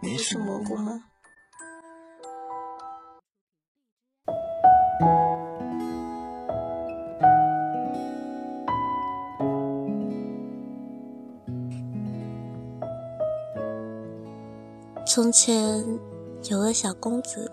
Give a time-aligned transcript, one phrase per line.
[0.00, 1.02] 你是蘑菇吗？
[15.04, 15.84] 从前
[16.48, 17.50] 有个小公子，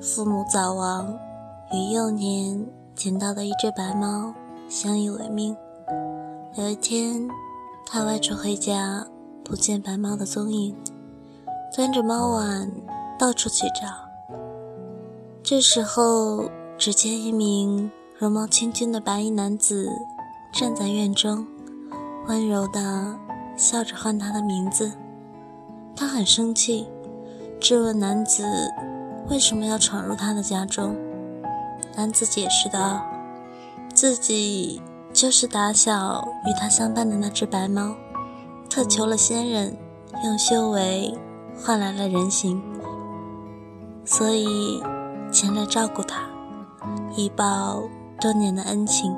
[0.00, 1.16] 父母早亡，
[1.72, 2.66] 于幼年
[2.96, 4.34] 捡到的一只白猫，
[4.68, 5.56] 相依为命。
[6.56, 7.28] 有一天，
[7.86, 9.06] 他外出回家，
[9.44, 10.76] 不见白猫的踪影。
[11.74, 12.70] 端着猫碗
[13.18, 13.86] 到处去找，
[15.42, 19.88] 这时候只见一名容貌清俊的白衣男子
[20.52, 21.46] 站在院中，
[22.26, 23.16] 温柔地
[23.56, 24.92] 笑着唤他的名字。
[25.94, 26.88] 他很生气，
[27.60, 28.44] 质问男子
[29.28, 30.96] 为什么要闯入他的家中。
[31.96, 33.04] 男子解释道
[33.94, 34.80] ：“自己
[35.12, 37.94] 就是打小与他相伴的那只白猫，
[38.70, 39.76] 特求了仙人
[40.24, 41.16] 用修为。”
[41.60, 42.62] 换来了人形，
[44.04, 44.82] 所以
[45.30, 46.22] 前来照顾他，
[47.16, 47.82] 以报
[48.20, 49.14] 多年的恩情。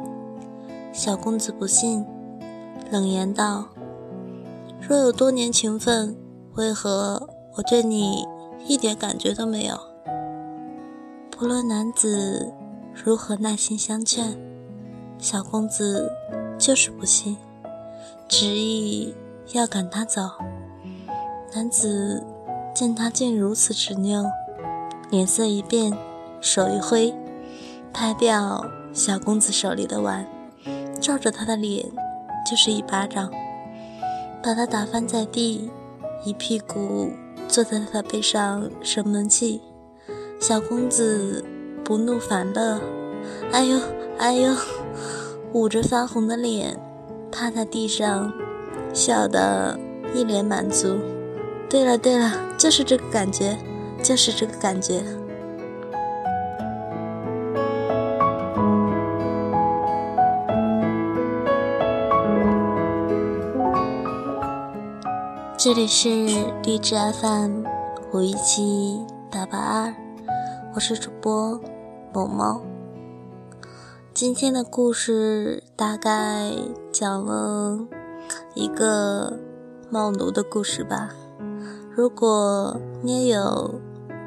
[0.92, 2.04] 小公子不信，
[2.90, 3.66] 冷言道
[4.80, 6.16] ：“若有多年情分，
[6.54, 8.26] 为何我对你
[8.66, 9.78] 一点感觉都没有？”
[11.30, 12.52] 不论男子
[12.92, 14.36] 如何耐心相劝，
[15.18, 16.10] 小公子
[16.58, 17.36] 就是不信，
[18.26, 19.14] 执意
[19.52, 20.22] 要赶他走。
[21.52, 22.24] 男子
[22.72, 24.24] 见他竟如此执拗，
[25.10, 25.92] 脸色一变，
[26.40, 27.12] 手一挥，
[27.92, 30.24] 拍掉小公子手里的碗，
[31.00, 31.84] 照着他的脸
[32.48, 33.28] 就是一巴掌，
[34.40, 35.68] 把他打翻在地，
[36.24, 37.10] 一屁股
[37.48, 39.60] 坐在他的背上生闷气。
[40.40, 41.44] 小公子
[41.84, 42.80] 不怒反乐，
[43.50, 43.80] 哎呦
[44.18, 44.54] 哎呦，
[45.52, 46.78] 捂着发红的脸，
[47.32, 48.32] 趴在地上，
[48.94, 49.76] 笑得
[50.14, 50.96] 一脸满足。
[51.70, 53.56] 对了对了，就是这个感觉，
[54.02, 55.04] 就是这个感觉。
[65.56, 66.08] 这里是
[66.64, 67.62] 荔枝 FM
[68.12, 69.94] 五一七八八二，
[70.74, 71.60] 我是主播
[72.12, 72.62] 某猫。
[74.12, 76.50] 今天的故事大概
[76.90, 77.78] 讲了
[78.54, 79.38] 一个
[79.88, 81.10] 猫奴的故事吧。
[82.00, 83.74] 如果你也有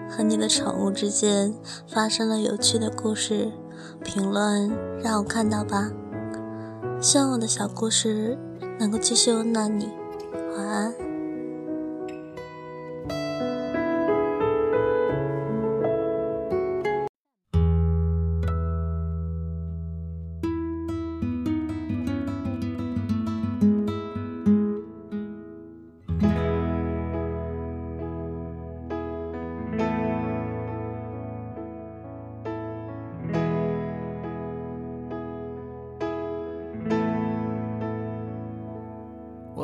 [0.08, 1.56] 和你的宠物之间
[1.88, 3.52] 发生了有趣的故事，
[4.04, 4.70] 评论
[5.02, 5.90] 让我看到吧。
[7.02, 8.38] 希望我的小故事
[8.78, 9.90] 能够继续温暖你。
[10.56, 11.13] 晚安。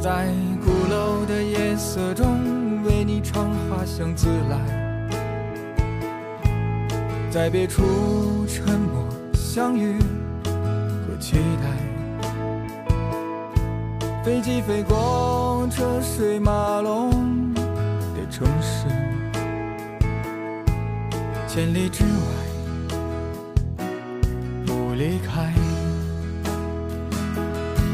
[0.00, 0.32] 在
[0.64, 4.56] 鼓楼的夜色中为你唱花香自来，
[7.30, 9.98] 在别处沉默相遇
[11.06, 11.68] 和期待。
[14.24, 18.86] 飞机飞过车水马龙的城市，
[21.46, 22.10] 千里之外